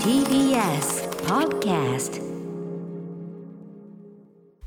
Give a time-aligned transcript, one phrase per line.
[0.00, 2.20] TBS Podcast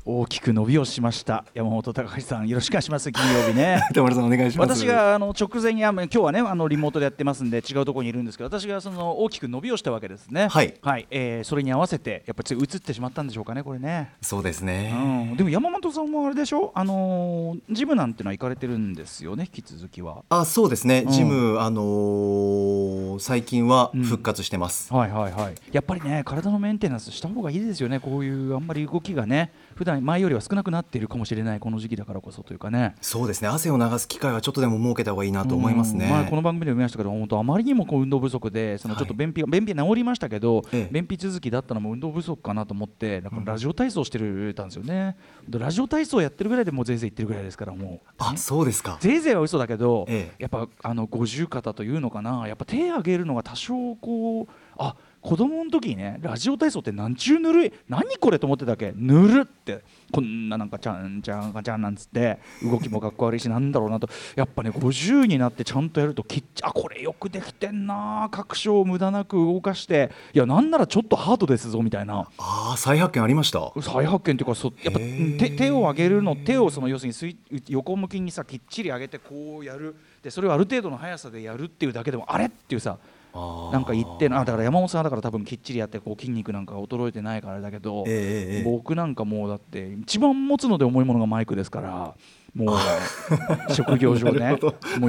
[0.04, 2.48] 大きく伸びをしました山本隆史さん。
[2.48, 3.82] よろしくお願いします金曜日ね。
[3.94, 4.76] 田村さんお願いします。
[4.76, 10.48] 私があの直前にあ今日はねあのリモートでやってますんで違うところにいるんですけど私がその大きく伸びをしたわけですね。
[10.48, 10.74] はい。
[11.10, 14.12] えーそれに合わせてやっぱりつい移ってしまったんでしょうかねこれね。
[14.22, 14.92] そうですうね、
[15.32, 20.22] ん、でも山本さんもあれでしょ、あのージムなんてのは行かれてるんですよね、引き続きは。
[20.28, 21.04] あそうですね。
[21.06, 21.12] うん。
[21.12, 32.94] ジム、あのー最近は復活してます、はいはいはい、やっぱりね、体のメンテナンスした方がいいですよね、こういうあんまり動きがね、普段前よりは少なくなっているかもしれない、この時期だからこそというかね。
[33.00, 33.48] そうですね。
[33.48, 36.10] 汗を流す機会はちょっとでも設けた方がいいなと思いますね、うん。
[36.10, 40.92] まあ、この番組でも見ましたけど、本当、あまりにもこう運動不足で、そのちょっと便秘が、便秘治りましたけど、ええ。
[40.92, 45.16] 便秘続きだったのも運動不足かなと思って、なんかラジオ体操してるたんですよね。
[45.48, 48.08] でラジオ体操やってるぐらいでもうぜいぜい言ってるぐらいですから、もう。
[48.18, 48.98] あそうですか。
[49.00, 50.42] ぜいぜいは嘘だけど、ええ。
[50.42, 52.46] やっぱあの五十肩というのかな。
[52.46, 58.92] やっぱ手上げるのが多少こうあ子供の時にねラジオ体操ってなんちゅうぬるい何これと思ってたっけ？
[58.96, 59.82] ぬるって。
[60.12, 64.08] こんななんかちゃんちゃんかちゃんなんつって動きもかっこ悪いしなんだろうなと。
[64.34, 70.10] やっぱね50になってちゃんとやるときっちあこれよくできてんな各所を無駄なく動かして。
[70.32, 72.28] いやなんならちょっとハードですぞみたいな。
[72.38, 73.72] ああ再発見ありました？
[73.80, 77.36] 再発見というかそやっぱ手手を上げるの手をその要するに水
[77.68, 79.94] 横向きにさきっちり上げてこうやる。
[80.22, 82.98] でそれをある程度の速さでやるっていうだけでもあれっていうさ
[83.34, 88.62] なんか言ってなだから山本さんはだから多分きっちりやってこう筋肉なんかが衰えてないからだけど、ええええ。
[88.64, 92.14] 僕なんかもうだって一番持つので重いものがマイクですから
[92.54, 94.58] もう職業上ね。
[94.98, 95.08] も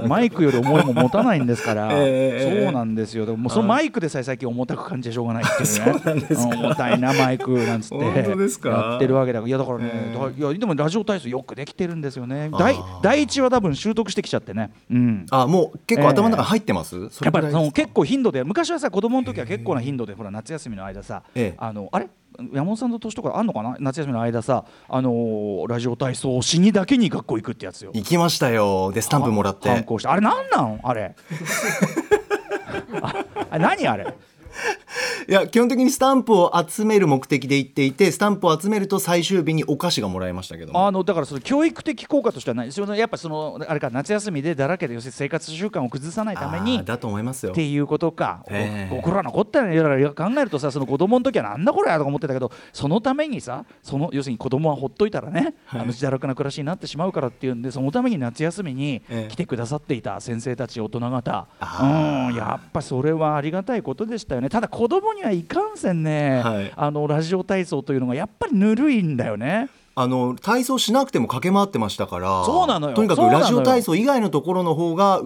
[0.00, 2.64] うマイクより重いもん持たないんですから、 ええええ。
[2.64, 3.26] そうなんですよ。
[3.26, 6.26] でももうそのマイクでさえ最近重たく感じてしょうがないっていうね。
[6.36, 7.96] 重たいなマイクなんつって。
[7.98, 9.48] やってるわけだから。
[9.48, 10.18] いやだからね、ええ。
[10.18, 12.50] だいやでもラジオ体操よくできてるんですよね。
[13.02, 14.70] 第一は多分習得してきちゃってね。
[14.90, 15.26] うん。
[15.30, 21.54] あもう結構頭の中入ってます、そやっぱりその結構頻度で昔はさ子供の時は結構な頻度でほら夏休みの間さ、ええ。
[21.58, 22.08] あのあれ？
[22.52, 23.76] 山本さんの年とかあんのかな？
[23.80, 27.90] 夏休みの間さあのーラジオ体操をしにだけに学校行くってやつよ。
[27.94, 28.92] 行きましたよ。
[28.92, 30.08] でスタンプもらっ反て。
[30.08, 30.80] あれなんなん？
[30.82, 31.14] あれ。
[33.02, 33.14] あ
[33.50, 34.14] あれ何あれ？
[35.28, 40.86] いや基本的にスタンプを集める目的で行っていてスタンプを集めると最終日にお菓子がもらえましたけども。
[40.86, 47.52] あのだからその教育的効果としてはないそのやっぱそのあれか夏休みでだらけで要するに生活習慣を崩さないためにだと思いますよ。
[47.52, 48.44] っていうことか、
[48.90, 66.72] 僕らのこったねいやいや考えるとさその子供の時はなんだこれやとか思ってたけどそのためにさその要するに子供はほっといたらね、あの自堕落な暮らしになってしまうからっていうんでそのために夏休みにええ来てくださっていた先生たち大人方、あうんやっぱそれはありがたいことでしたよねただ子供にはいかんせんね、はい。
[66.74, 69.68] あのラジオ体操というのがやっぱりぬるいんだよね。
[69.94, 72.96] あの体操しなくても駆け回ってましたからそうなのよ。
[72.96, 75.22] とにかくラジオ体操以外のところの方が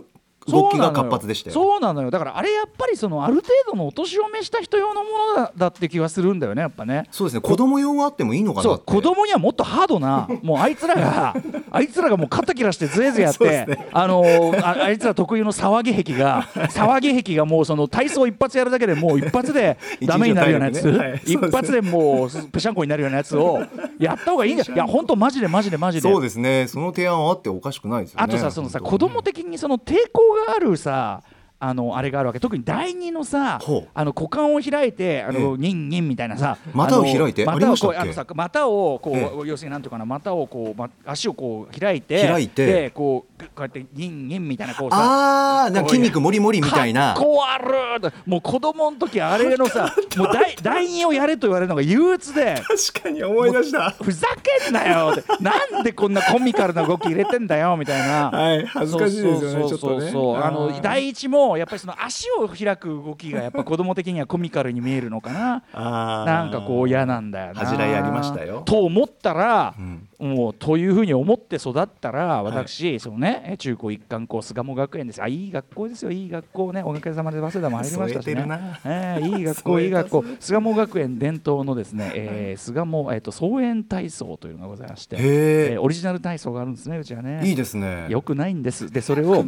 [0.49, 2.11] 動きが活発でしたよそうなのよ。
[2.11, 7.07] だからあれやっぱりそのある程度のお年を召した人用のものだだって気がするんだよねやっぱね。
[7.11, 7.41] そうですね。
[7.41, 8.79] 子供用があってもいいのかなそう。
[8.79, 11.35] 子供にはもっとハードなもうあいつらが
[11.71, 20.99] あいつらがもう肩切らしてずえずえやって、あのーああいつら特有の騒ぎ癖が 騒ぎ癖がもうその体操一発やるだけでもう一発で ダメになるようなやつ、ね。
[20.99, 21.23] はい。
[21.25, 23.61] 一発でもうぺしゃんこになるようなやつを
[23.99, 24.75] やった方がいいんだよ。
[24.75, 26.09] いや本当マジでマジでマジで。
[26.09, 26.67] そうですね。
[26.69, 28.25] その提案はあっておかしくないですよね。
[28.25, 31.23] あとさそのさ子供的にその抵抗があるさ
[31.59, 32.41] あのあれがあるわけ。
[32.41, 33.61] 特に第二のさ
[33.95, 37.47] あの股間を開いてあえのニンニンみたいなさ股を開いて？
[37.47, 42.67] 股をこうあのさ股をこう、え要するになんていうかな股をこう、ま、足をこう開いて開いて。
[42.67, 47.15] でこうこうやってニンニンみたいなこうさああなんか筋肉もりもりみたいな。
[47.17, 47.75] こ悪
[48.09, 52.63] いもう子供の時あれのさ もう第第二をやれと言われるのが憂鬱で。
[52.93, 53.91] 確かに思い出した。
[53.91, 54.29] ふざ
[54.63, 55.25] けんなよって。
[55.43, 58.31] なんでこんなコミカルな動き入れてんだよみたいな。
[58.31, 60.37] はい恥ずかしいですよねちょっとそうそうねそう。
[60.37, 65.63] あのー第一もやっぱりその足を開く動きがやっぱ子供的にはコミカルに見えるのかな。
[66.25, 67.61] なんかこう嫌なんだよな。
[67.61, 68.63] 恥じらいありましたよ。
[68.65, 75.23] と思ったら、んもうというふうに思って育ったら私、そのねえ中高一貫校巣鴨学園です。
[75.23, 76.11] あいい学校ですよ。
[76.11, 76.83] いい学校ね。
[76.83, 78.35] おかげさまで早稲田も入りましたしね。
[78.47, 78.81] な。
[78.85, 80.25] ええいい学校いい学校。
[80.41, 87.41] 巣鴨学園伝統のですね、えー、巣鴨、えー、と総園体操というのがございまして、えーオリジナル体操があるんですねうちはね。
[87.45, 88.07] いいですね。
[88.09, 88.91] よくないんです。
[88.91, 89.45] でそれを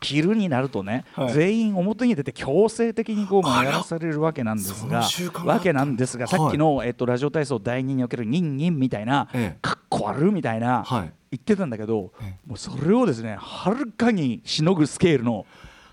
[0.00, 1.32] 昼になるとね、はい。
[1.32, 5.04] 全員表に出て強制的にこうやらされるわけなんですそが
[5.44, 11.12] わけなんですがさっきの、えっと、ラジオ体操第二におけるニンニンみたいな、ええかっこ悪いみたいな、はい。
[11.32, 15.46] 言ってたんだけど、えもうそれをですねはるかにしのぐスケールの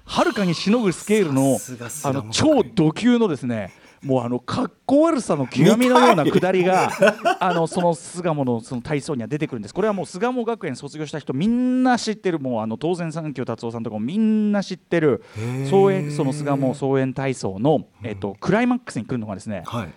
[0.06, 1.57] はるかにしのぐスケールの
[2.04, 6.91] あの超ド級のですねもうあのかっこ悪さの極みのようなくだりが
[7.39, 9.73] あのその巣鴨のその体操には出てくるんです。
[9.73, 15.23] これはもう巣鴨学園卒業した人みんな知ってるもうあの当然三京達夫さんとかもみんな知ってる
[15.69, 19.94] 総園その巣鴨総園体操の、えっと、クライマックスに来るのがですね、はい。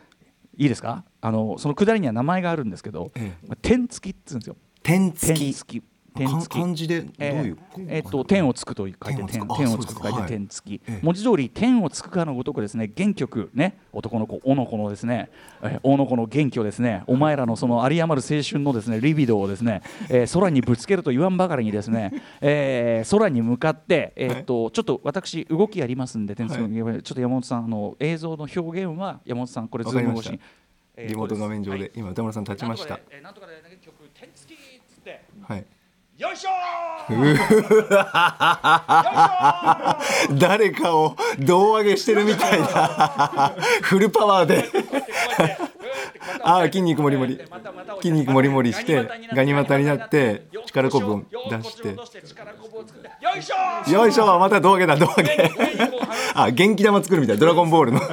[0.57, 1.05] いいですか？
[1.21, 4.57] あのそのくだりには名前があるんですけど、え天付きっつうんですよ。
[4.83, 5.83] 天付き
[6.15, 6.61] 天付き。
[6.61, 7.59] 漢字でどういう、
[7.89, 10.27] えっと天をつくと書いて天天をつくと書いてそうですか。
[10.27, 11.01] 天付き、ええ。
[11.03, 15.31] 文字通り天をつくかのごとくですね元曲ね男の子おの子のですね、
[15.63, 30.41] えー、おの子の元気をですねお前らのその有り余る青春のですねリビドをですね、えー空にぶつけると言わんばかりにですね、えー空に向かってえーっとちょっと私動きやりますんで天付きのちょっと山本さんあの映像の表現は山本さんこれズーム越し
[30.99, 32.91] リモート画面上で、はい今歌丸さん立ちました。
[32.91, 35.25] なんとかでえーなんとかで元曲天付きっつって。
[35.43, 35.65] はい
[36.21, 37.17] よいしょー！
[40.39, 43.55] 誰かを胴上げしてるみたいな。
[43.81, 44.67] フルパワーで。
[46.43, 47.41] あー筋肉もりもり
[48.03, 51.95] 筋肉もりもりしてガニ股になって力こぶを出してよ
[53.37, 55.51] いしょーよいしょまた胴上げだ胴上げ
[56.35, 58.07] あ元気玉作るみたいドラゴンボールのこ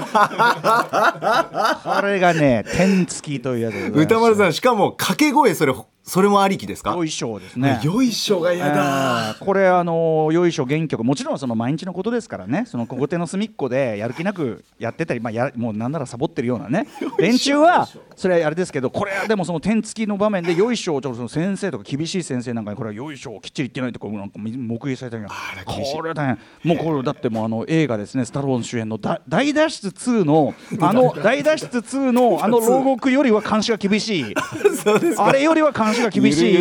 [2.06, 5.74] れがね天付きというやつ歌丸さんしかも掛け声それ
[6.10, 6.92] それもありきですか？
[6.92, 7.82] よいしょですね。
[7.84, 9.36] よいしょがやだ。
[9.42, 12.64] これあのよいしょ原曲もちろんその毎日のことですからね。
[12.66, 16.88] その小手の隅っこでやる気なくやってたり、まあ、やもうなんならサボってるようなね。
[17.20, 28.24] 連中はそれはあれですけどこれはでもその天付きの場面でよいしょをちょっとその先生とか厳しい先生なんかにこれはよいしょをきっちり言ってないとこうなんか目撃されたりこれは大変もうこれだってもうあの映画ですね。
[28.24, 31.80] スタローン主演の大大脱出2のあの 大脱出。
[31.80, 34.34] 2のあの牢獄よりは監視が厳しい。
[35.18, 36.56] あれよりは監視が厳しい。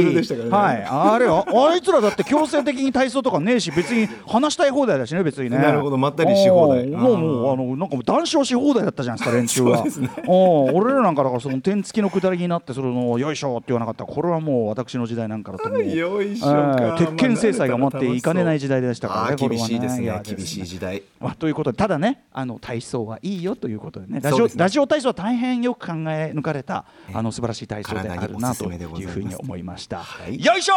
[0.50, 5.58] はい、あれああいつらだって強制的に体操とかねえし、別に話したい放題だしね、別にね。
[5.58, 5.96] なるほど。
[5.96, 6.86] まったりし放題。
[6.88, 9.84] もう、もう、あの、なんか談笑し放題だったじゃないですか、連中は。
[10.26, 10.72] おー。
[10.72, 15.84] 俺らなんかだから、その天付きの下りになって、その、よいしょって言わなかったら、これはもう私の時代なんかだともう。
[15.84, 16.96] よいしょえか。
[16.96, 21.02] ー鉄拳制裁が待っていかねない時代でしたからね、厳しいですねや厳しい時代。
[21.20, 24.20] まあ、ということでただねあの体操はいいよということでね。
[24.22, 29.98] ラジオラジオ体操は大変よく考え抜かれたあの素晴らしい体操であるなといますいうふうに思いました。
[29.98, 30.42] はい。
[30.42, 30.76] よいしょー！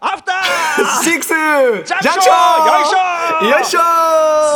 [0.00, 1.02] アフター！
[1.02, 1.28] シックス！
[1.28, 3.80] ジャンクションよいしょよいしょ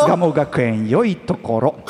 [0.05, 1.81] 巣鴨学園良いところ。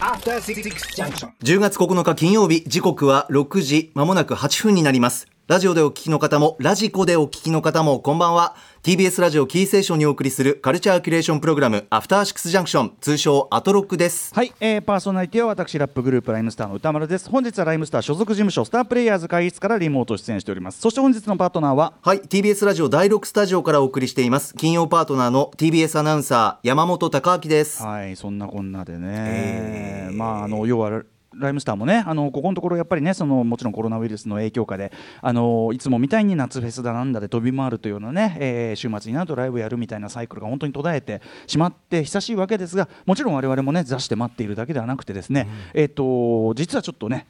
[0.00, 0.62] After Six
[0.94, 1.30] Junction.
[1.42, 2.62] 10月9日金曜日。
[2.66, 3.90] 時刻は6時。
[3.94, 8.56] まもなく8分になりますラジオでお聞きの方もラジコでお聞きの方もこんばんは。
[8.82, 14.34] TBS ラジオキーセーションにお送りするカルチャーキュレーションプログラムアフターシックスジャンクション通称アトロックです。
[14.34, 17.30] はい、えー、パーソナリティは私ラップグループライムスターの歌丸です。
[17.30, 20.80] 本日はライムスター所属事務所スタープレイヤーズ会議室からリモート出演しております。
[20.80, 24.52] そして本日のパートナーははい TBS ラジオ第6スタジオからお送りしています。
[24.54, 27.84] 金曜パートナーの TBS アナウンサー山本貴明です。
[27.84, 31.04] はい、そんなこんなでね、まああの要は
[31.38, 47.26] ライムスターもねあのここのところやっぱりねそのもちろんコロナウイルスの影響下であのいつもみたいに夏フェスだなんだで飛び回るというようなね、えー週末になるとライブやるみたいなサイクルが本当に途絶えてしまって久しいわけですがもちろん我々もね座して待っているだけではなくてですね、えっ、と実はちょっとね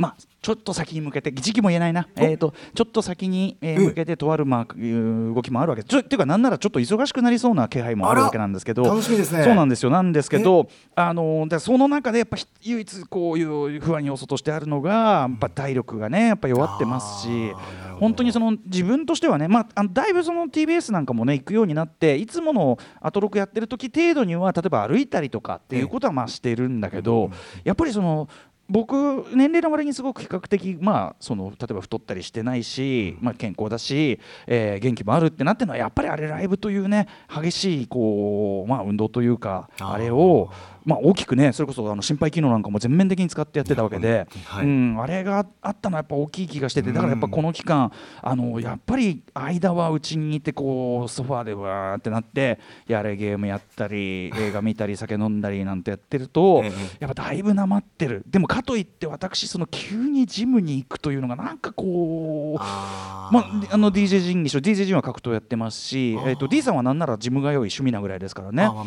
[0.00, 5.82] まあ、ちょっと先に向けて時期も言えないな、えー、とちょっと先に、えー向けてとある、まあ、いう動きもあるわけ。
[5.82, 9.44] ですちょっていうかなんならちょっと忙しくなりそうな気配もあるわけなんですけど楽しみですね。
[9.44, 9.90] そうなんですよ。
[9.90, 17.52] なんですけどあのでその中でやっぱひ唯一こういう不安要素としてあるのがやっぱ体力がねやっぱ弱ってますし
[17.98, 27.30] 本当にその自分としてはね、まあ、あのだいぶその TBS なんかもね行くようになっていつものアトロクやってる時程度には例えば歩いたりとかっていうことはまあしてるんだけど
[27.64, 28.28] やっぱりその。
[28.70, 40.50] 僕年齢の割にすごく比較的、まあ、その例えば太ったりしてないし、まあ、健康だし、えー元気もあるってなってるのはやっぱりあれライブというね激しいこう、まあ、運動というかあれを、
[40.84, 44.66] まあ、大きくねそれこそあの心肺機能なんかも全面的に使ってやってたわけで、はい。
[44.66, 56.72] うん、あれがあったのはやっぱ大きい気がしててだからやっぱこの期間あのやっぱり間はうちにいてこうソファーでわーってなってやれゲームやったり映画見たり酒飲んだりなんてやってると ええ。
[57.00, 58.24] やっぱだいぶなまってる。
[58.28, 63.34] でもかといって私その急にジムに行くというのがなんかこうあー。
[63.34, 68.68] まあ、あの DJ ジンにしろ DJ ジンは格闘やってますし、えー、と D さんはなんならジムが良い趣味なぐらいですからね。
[68.68, 68.84] ミマ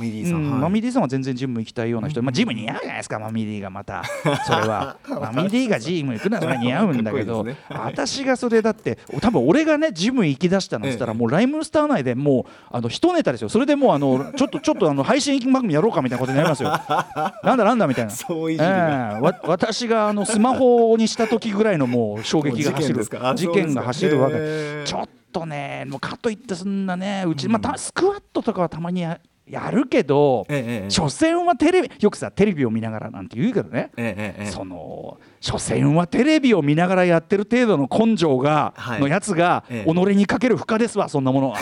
[0.69, 3.19] ミディさんは全然ジム行きたいような人、まあ、ジム似合うじゃないですか。
[3.19, 4.03] Mummy-Dがまた。
[4.45, 4.97] それは。
[5.07, 13.49] Mummy-Dがジム行くのはそれは似合うんだけど、私がそれだって多分俺がねジム行きだしたのしたら、もうライムスター内でもうあの一ネタですよ。
[13.49, 16.69] それでもうあのちょっとちょっとあの配信番組やろうかみたいなことになりますよ。
[17.43, 18.11] なんだなんだみたいな。
[18.11, 19.19] そういええ。
[19.21, 23.03] わ私があのスマホにした時ぐらいのもう衝撃が走る。
[23.03, 24.35] 事件が走るわけ。
[24.37, 30.89] えちょっとねもうかといってそんなねうち、まあたスクワットとかはたまにややるけど、ええええ。
[30.89, 39.01] 所詮はテレビよくさテレビを見ながらなんて言うけどね、えその所詮はテレビを見ながらやってる程度の根性が、はい。
[39.01, 39.93] のやつが、ええ。
[39.93, 41.59] 己にかける負荷ですわそんなものは。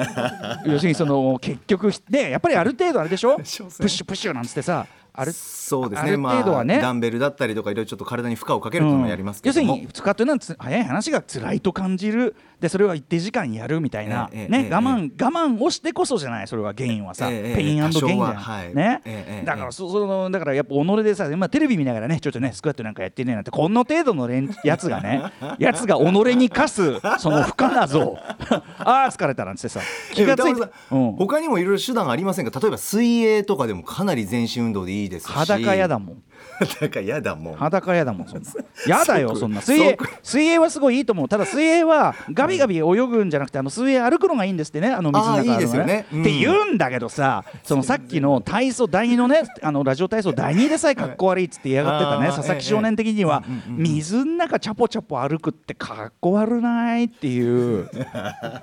[0.66, 3.36] 要するにその結局でやっぱりある程度あれでしょ？
[3.40, 6.78] プッシュプッシュなんつってさあるそうですあるねま程度はね。
[6.78, 12.34] あダンベルだったりとかいろいろちょっと体に負荷をかけるっていうのもやりますけども、要するに使っていうのはつ早い話が辛いと感じる。
[12.60, 18.74] でそれは一定時間やるみたいな、ね、ええええ我慢、我慢をしてこそじゃないそれは原因はさ、ええペインゲインじゃん、はい。
[18.74, 25.22] ね、だからそそのだからやっぱ己でさ、まあ、テレビ見ながらねちょっとねスクワットなんかやってねえなんてこの程度の連やつがね
[25.58, 28.18] やつが己に課すその負荷なぞ
[28.78, 29.80] ああ疲れたなんてさ
[30.12, 32.60] 気がついてうん、他にもいろいろ手段ありませんか？
[32.60, 35.32] 例えば水泳とかでもかなり全身運動でいいですし。
[35.32, 36.22] 裸やだもん
[36.80, 37.54] 裸やだもん。
[37.56, 38.48] 裸やだもんそんな。
[38.86, 39.60] やだよ 即そんな。
[39.60, 41.28] 水泳即水泳はすごいいいと思う。
[41.28, 46.06] ただ水泳はガビガビ泳ぐんじゃなくてあの水泳歩くのがいいんですってねあの水の中あーいいですよのね。
[46.12, 46.20] うん。
[46.22, 57.88] って言うんだけどさそのさっきの体操第二のねあのラジオ体操第二でさえかっこ悪いっつって嫌がってたね佐々木少年的には水の中チャポチャポ歩くってかっこ悪ないっていう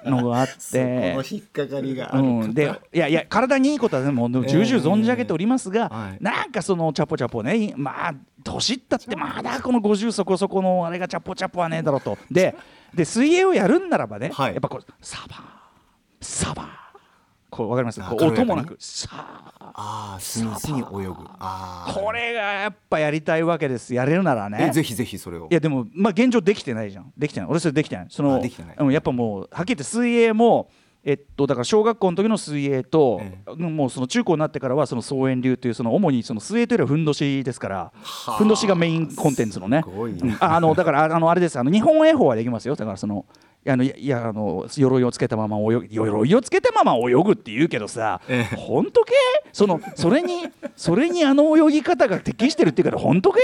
[0.05, 1.15] のがあって。
[1.15, 1.24] の。
[1.31, 6.24] 引っかかりがある、うん、でいやいや体にいいことはでも重々存じ上げておりますが、はい。
[6.24, 12.17] なんかそのチャポチャポねまあ年ったってまだこの50そこそこのあれがチャポチャポはねえだろうと。
[12.31, 12.55] で
[12.93, 14.53] で水泳をやるんならばね、はい。
[14.53, 15.35] やっぱこうサバ
[16.19, 16.67] サバ
[17.50, 18.01] こうわかります？
[18.01, 20.59] 音もなくさあああスムー。
[20.59, 21.13] ズに泳ぐ。
[21.15, 23.93] これがやっぱやりたいわけです。
[23.93, 24.67] やれるならね。
[24.69, 25.47] えぜひぜひそれを。
[25.50, 27.11] いやでもまあ現状できてないじゃん。
[27.17, 27.50] できてない。
[27.50, 28.07] 俺それできてない。
[28.09, 28.75] そのあできてない。
[28.77, 30.69] うんやっぱもうはっきり言って水泳も
[31.03, 33.22] えっとだから小学校の時の水泳と、
[33.58, 37.91] もうその中高になってからはその総遠流というその主にその水泳というよりはふんどしですから
[38.38, 39.84] ふんどしがメインコンテンツのね。
[40.39, 42.75] ああのだからああのあれですあの日本泳法はできますよ。
[42.75, 43.25] だからその
[43.63, 48.55] いやあのいやいやあの鎧をつけたまま泳ぐ鎧をつけたまま泳ぐって言うけどさ、ええ。
[48.55, 49.13] 本当け？
[49.53, 53.39] そのそれにそれにあの泳ぎ方が適してるっていうから本当け？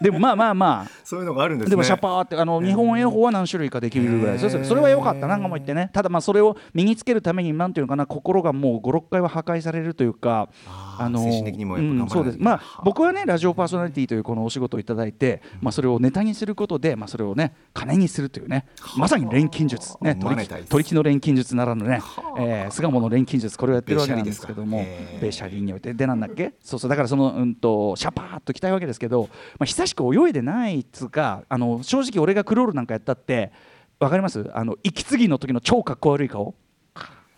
[0.00, 1.70] でもまあまあまあそういうのがあるんですね。
[1.70, 4.50] でもシャパーってあの日本泳法は何種類かできるぐらいですよ。
[4.50, 5.28] それそれは良かった。
[5.28, 5.88] なんかも言ってね。
[5.92, 12.14] ただまあそれを身につけるためになんていうのかな心がもう56回は破壊されるというかあー精神的にもやっぱ頑張らないと。
[12.14, 12.38] そうです。
[12.40, 19.96] まあ僕はねラジオパーソナリティというこのお仕事をいただいてまあそれをネタにすることでまあそれをね金にするというねまさに錬金術。
[20.00, 22.00] ね取り木の錬金術ならぬね
[22.38, 24.84] えー巣鴨の錬金術これをやってるわけなんですけども
[25.20, 25.66] ベシャリー。
[25.66, 25.94] において。
[25.94, 26.54] でなんだっけ？
[26.60, 26.90] そうそう。
[26.90, 33.52] だからそのうんとシャパーッときたいわけですけど、まあ、久しく泳いでないっつうかあの正直俺がクロールなんかやったって
[33.98, 34.50] わかります？
[34.54, 36.54] あの息継ぎの時の超かっこ悪い顔。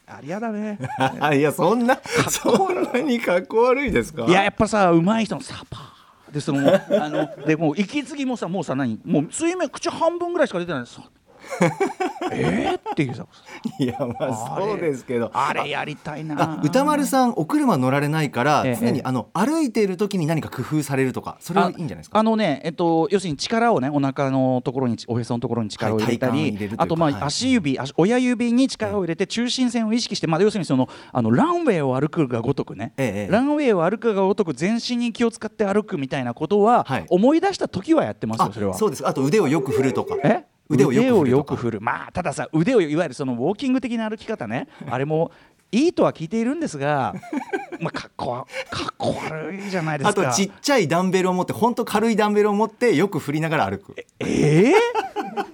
[0.06, 0.78] ありゃだね。
[1.36, 2.00] いやそんな
[2.30, 4.24] そんなにかっこ悪いですか？
[4.24, 6.32] いややっぱさ上手い人のサパー。
[6.32, 9.00] でそのあのでもう息継ぎもさもうさ何？
[9.04, 10.86] もう水面口半分ぐらいしか出てない。
[10.86, 11.02] さ
[12.32, 13.26] えーっていうさ
[13.78, 15.30] いやまあそうですけど。
[15.32, 18.78] あれやりたいあな歌丸さんお車乗られないからええ。
[18.80, 22.18] 常にあの歩いている時に何か工夫されるとかそれはいいんじゃないですか？
[22.18, 26.70] あのね、えっと、要するに力をねお腹のところにおへそのところに力を入れたり,、はい。
[26.76, 33.32] あとまあ、はい足指足親指に力を入れて中心線を意識して、まあ、要するにそのあのランウェイを歩くがごとくね、ええ。
[33.32, 37.06] ランウェイを歩くがごとく全身に気を使って歩くみたいなことは、はい。
[37.08, 38.74] 思い出した時はやってますよあそれは。
[38.74, 39.06] そうです。
[39.06, 40.16] あと腕をよく振るとか。
[40.24, 40.44] え？
[40.68, 44.68] 腕をよく振るまあたださ腕をいわゆるそのウォーキング的な歩き方ね。
[44.88, 45.30] あれも
[45.70, 47.14] いいとは聞いているんですが
[47.80, 50.22] まあかっこわかっこ悪いじゃないですか。
[50.22, 53.94] あとちっちゃいダンベルを持って本当軽いダンベルを持ってよく振りながら歩く。
[54.20, 54.74] ええ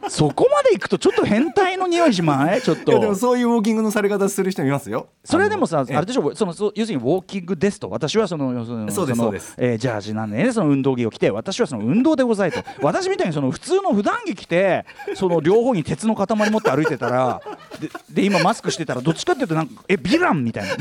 [0.09, 2.63] そこまで行くとちょっと変態の匂いしまい？
[2.63, 5.09] ちょっいやでもとそういうウォーキングのされ方する人いますよ。
[5.25, 6.35] それでもさあれでしょ？
[6.35, 7.91] その要するにウォーキングですと。
[7.91, 9.55] 私はそのそうですのそうです。
[9.59, 10.53] えージャージなんでね。
[10.53, 12.63] その運動着を着て私はその運動でございと。
[12.83, 17.41] 私みたいにその普通の普段着着てその両方に鉄の塊持って歩いてたら
[17.81, 20.75] でで今マスクしてたらどっちかっていうとなんかえヴィランみたいな。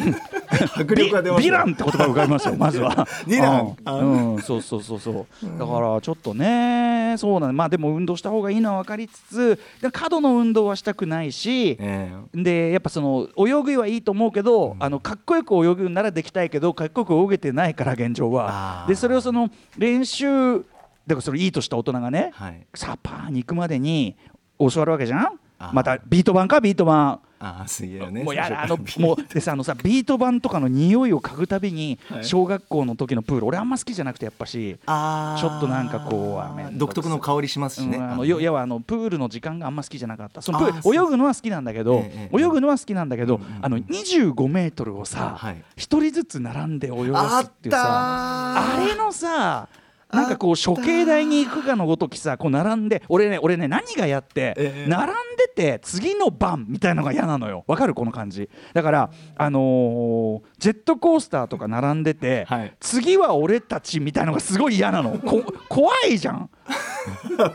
[0.76, 2.92] 迫力が出ますビビランって言葉が浮かびますよまずは。
[3.28, 3.76] ヴィラン。
[3.86, 5.60] うん、うんそうそうそうそう。
[5.60, 9.60] だからちょっとねそうなんまあでも運動した方がいいのは分かりつつ
[9.92, 18.86] 過度の運動はしたくないし、えでやっぱその泳ぎはいいと思うけど、あのかっこよく泳ぐならできたいけどかっこよく泳げてないから現状は。
[18.88, 22.66] でそれをその練習だからそれいいとした大人がね、はい。
[22.74, 24.16] サパーに行くまでに
[24.60, 25.40] 教わるわけじゃん？
[25.74, 26.62] またビート板か？
[26.62, 28.24] ビート板ああ水泳ね。
[28.24, 32.26] もうやだあのもうでさあのさビート板とかの匂いを嗅ぐたびに、はい。
[32.26, 40.42] 小学校の時のプール俺あんま好きじゃなくてやっぱし、ちょっとなんかこう独特の香りしますしね、うんあの要要はあのプールの時間があんま好きじゃなかった。
[40.42, 45.64] そのプール泳ぐのは好きなんだけど、ええええ泳ぐのは好きなんだけど、あの25メートルをさはい。
[45.76, 49.68] 一、人ずつ並んで泳あがすっていうさああれのさ
[50.14, 54.90] なんかこう処刑台に行くかのごときさこう並んで俺ね俺ね何がやって、ええ。
[54.90, 55.16] 並ん
[55.48, 57.64] でて次の番みたいのが嫌なのよ。
[57.68, 57.94] わかる？
[57.94, 58.50] この感じ。
[58.74, 62.74] だからあのージェットコースターとか並んでて、はい。
[62.80, 65.20] 次は俺たちみたいのがすごい嫌なの。
[65.20, 66.50] こ怖いじゃん。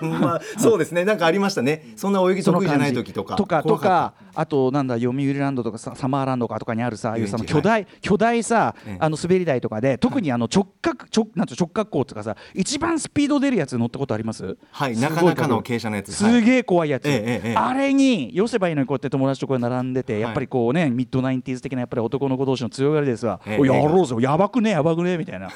[0.01, 1.05] まあそうですね。
[1.05, 1.93] なんかありましたね。
[1.97, 3.37] そんな泳ぎ得意じゃない時とか。
[3.37, 8.97] とかと怖かあとなんだ読売ランドとかさサマーランドかとかにあるさああいうさ巨大巨大さええ。
[9.01, 14.57] あの滑り台とかで特にあの直角直なん直角行とかさ一番スピード出るやつ乗ったことあります？
[14.71, 16.13] はいなかなかの角傾斜のやつ。
[16.13, 20.21] すげえ怖いやつ、ええええあれに寄せばいいのにこうやって友達とこう並んでて、い。
[20.21, 25.51] やっぱりこうねミッドナインティーズ的なやっぱり男の子同士の強がりですわ、ええやろうぜやばくねやばくねみたいな。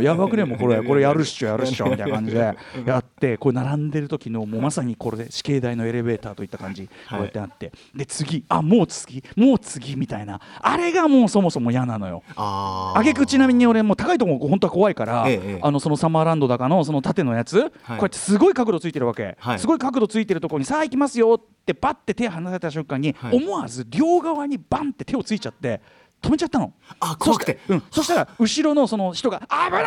[0.00, 2.38] やばくねもうこれこれやるっしょやるっしょみたいな感じで
[2.84, 10.40] やってこう並んでる時のもうまさにこれで死刑台のエレベーターといった感じこうやってあって、で次あもう次もう次みたいな。
[10.60, 12.22] あれがもうそもそも嫌なのよ。
[12.36, 19.58] あげくちなみに俺もう高いところ本当は怖いから、えあのそのサマーランドだかのその縦のやつ、こうやってすごい角度ついてるわけ、はい。
[19.58, 23.36] すごい角度ついてるところにさあ行きますよってバッて手離された瞬間に、はい。
[23.36, 25.80] 思わず両側にバンって手をついちゃって
[26.22, 26.72] 止めちゃったの。
[27.00, 27.58] あ怖くて。
[27.66, 29.80] そした,、うん、そしたら後ろのその人が「危な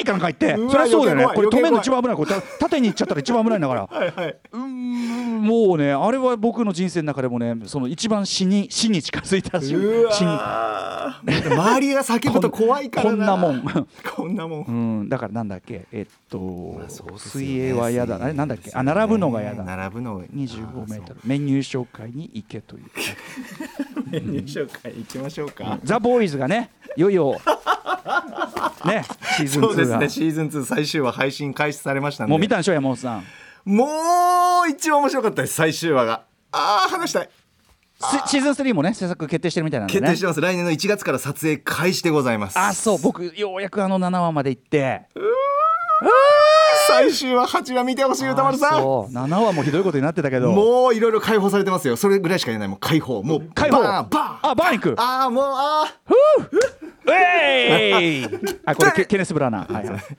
[0.00, 0.56] い!」かなんか言って。
[0.70, 2.16] そりゃそうだよねこれ止めるの一番危ない。
[2.16, 3.86] これた縦に行っちゃったら一番危ないんだから。
[3.90, 4.36] はいはい。
[4.52, 10.28] うーんもうねあれは僕の人生の中でもねその一番死に死に近づいた瞬うわ死に。
[10.28, 11.04] ー
[11.54, 13.62] 周りが叫ぶと怖いから こんなもん。
[14.16, 14.64] こんなもん。
[14.64, 17.18] うん、だからなんだっけえっと、そうですよね。
[17.18, 18.70] 水泳は嫌だあれなんだっけ？
[18.74, 19.64] あ並ぶのが嫌だ。
[19.64, 21.20] 並ぶのが25メートル。
[21.24, 22.84] メニュー紹介に行けという。
[24.10, 27.40] メニュー紹介行きましょうかザ・ボーイズがねいよいよ
[28.84, 29.04] ね
[29.36, 30.08] シーズン2が、そうですね。
[30.08, 32.30] シーズン2最終話配信開始されましたんで。
[32.30, 33.24] もう見たんでしょ山本さん。
[33.64, 33.86] も
[34.66, 36.24] う一番面白かったです最終話が。
[36.52, 37.30] ああ話したい。
[38.26, 40.00] シシーズン3もね制作決定してるみたいなんでね。
[40.00, 40.40] 決定してます。
[40.40, 42.58] 来年の1月から撮影開始でございます。
[42.58, 42.98] あそう。
[43.00, 45.02] 僕ようやくあの7話まで行って。
[46.86, 48.82] 最終話8話見てほしい歌丸さん。
[48.82, 49.12] そう。
[49.14, 50.52] 7話もひどいことになってたけど。
[50.52, 51.96] もういろいろ解放されてますよ。
[51.96, 52.68] それぐらいしか言えない。
[52.68, 53.22] もう解放。
[53.22, 53.80] もう解放。
[53.80, 55.44] バーンバーンあバーン行くああもう。
[55.46, 55.86] あ
[57.10, 58.24] えい。
[58.66, 59.88] あこれケケネス・ブラナー、はい。
[59.88, 60.16] はい、ー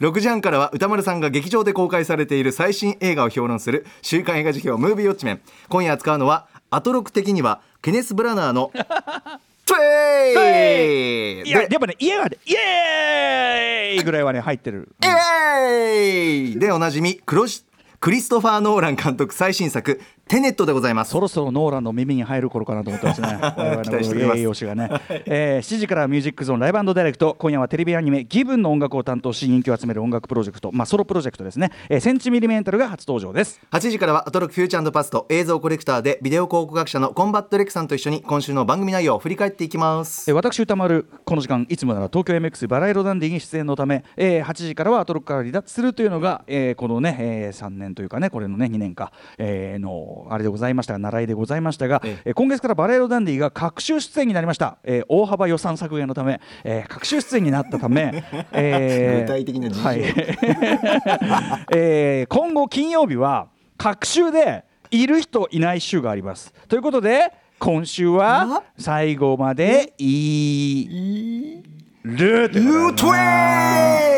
[0.00, 5.40] 6時半からは歌丸さんが劇場で公開されている最新映画を評論する週刊映画辞表ムービーウォッチメン。
[5.68, 8.72] 今夜扱うのはアトロク的にはケネス・ブラナーの
[9.64, 14.88] トゥエーいやでやっぱね家はねイエーイぐらいはね入ってる。
[15.04, 16.58] イエーイ。
[16.58, 17.64] でおなじみクロシ
[18.00, 21.10] クリストファー・ノーラン監督最新作「テネット」でございます。
[21.10, 23.28] そろそろノーランの耳に入る頃かなと思ってますね。
[23.82, 24.64] 期待しております。
[24.64, 24.90] がね、
[25.26, 27.34] えー7時からミュージックゾーンライブダイレクト。
[27.38, 33.60] 今夜はテレビアニメ「ギブンの音楽を担当し人気を集める音楽プロジェクト、まあ、ソロプロジェクトですね、えーセンチミリメンタルが初登場です。
[33.70, 40.30] 8時からはアトロクフューチャーパスト映像コレクターでビデオ考古学者のコンバット REC さんと一緒に今週の番組内容を振り返っていきます。
[40.30, 52.30] えー私宇多丸この時間いつもなら東京 MX バラ色ダンディに出演のため、えー8時からはアトロクから離脱するというのが、えーこのね、え3年というかねこれのね2年か、えーのあれでございましたが習いでございましたが、ええ。
[52.30, 59.86] ー今月からバラ色ダンディが隔週出演になりました、えー大幅予算削減のため、えー隔週出演になったため、 えー具体的な事情。
[59.88, 60.00] はい。
[61.74, 66.52] えー今後金曜日は各週でいる人いない週があります。
[66.68, 71.62] ということで今週は最後までいい
[72.04, 72.60] ううことで。
[72.60, 73.18] ートゥエ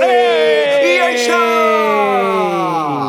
[0.02, 0.94] ー！
[0.94, 1.34] イよいしょ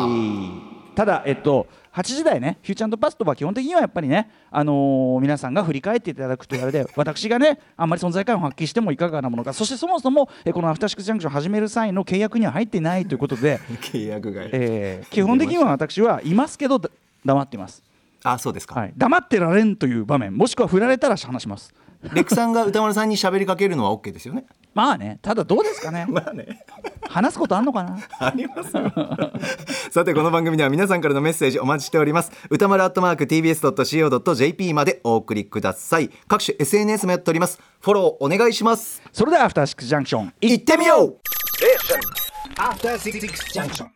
[0.08, 0.94] ー！
[0.94, 13.58] ただえっと8時台ね、フューチャーパストは基本的にはやっぱりね、あのー皆さんが振り返っていただくというあれで、 私がね、あんまり存在感を発揮してもいかがなものか、そしてそもそも、えこのアフターシックスジャンクション始める際の契約には入っていないということで、
[13.92, 16.88] 契約外、えー基本的には私はいますけどだ
[17.26, 17.82] 黙っています、
[18.24, 24.44] あそうですか、はい、黙ってられんという場面もしくは振られたら話しますレックさんが歌丸さんに喋りかけるのは OK ですよね。
[24.74, 26.06] まあねただどうですかね。
[26.10, 26.64] まあね。
[27.08, 27.98] 話すことあんのかな。
[28.18, 28.92] ありますよ。
[29.90, 32.32] さてこの番組では皆さんからのメッセージお待ちしております。
[32.50, 36.10] 歌丸アットマーク TBS.CO.JP までお送りください。
[36.26, 37.60] 各種 SNS もやっております。
[37.80, 39.02] フォローお願いします。
[39.12, 41.18] それではアフターシックスジャンクション行ってみよう。
[42.56, 43.20] After Six
[43.52, 43.88] Junction.